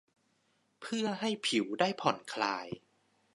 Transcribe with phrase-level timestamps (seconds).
[0.81, 2.67] เพื่อให้ผิวได้ผ่อนคลาย